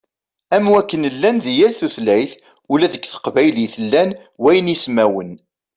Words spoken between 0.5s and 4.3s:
Am wakken yella di yal tutlayt, ula deg teqbaylit llan